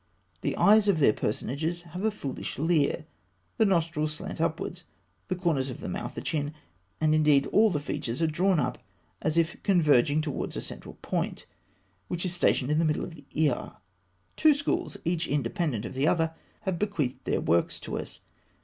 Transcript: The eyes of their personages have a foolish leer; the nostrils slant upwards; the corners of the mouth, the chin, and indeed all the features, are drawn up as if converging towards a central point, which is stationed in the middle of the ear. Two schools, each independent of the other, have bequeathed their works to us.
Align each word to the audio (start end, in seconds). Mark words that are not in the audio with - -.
The 0.41 0.55
eyes 0.57 0.87
of 0.87 0.97
their 0.97 1.13
personages 1.13 1.83
have 1.83 2.03
a 2.03 2.09
foolish 2.09 2.57
leer; 2.57 3.05
the 3.57 3.67
nostrils 3.67 4.13
slant 4.15 4.41
upwards; 4.41 4.85
the 5.27 5.35
corners 5.35 5.69
of 5.69 5.79
the 5.79 5.87
mouth, 5.87 6.15
the 6.15 6.21
chin, 6.23 6.55
and 6.99 7.13
indeed 7.13 7.45
all 7.51 7.69
the 7.69 7.79
features, 7.79 8.19
are 8.19 8.25
drawn 8.25 8.59
up 8.59 8.79
as 9.21 9.37
if 9.37 9.61
converging 9.61 10.19
towards 10.19 10.57
a 10.57 10.61
central 10.63 10.97
point, 11.03 11.45
which 12.07 12.25
is 12.25 12.33
stationed 12.33 12.71
in 12.71 12.79
the 12.79 12.83
middle 12.85 13.03
of 13.03 13.13
the 13.13 13.25
ear. 13.33 13.73
Two 14.35 14.55
schools, 14.55 14.97
each 15.05 15.27
independent 15.27 15.85
of 15.85 15.93
the 15.93 16.07
other, 16.07 16.33
have 16.61 16.79
bequeathed 16.79 17.23
their 17.25 17.39
works 17.39 17.79
to 17.81 17.99
us. 17.99 18.21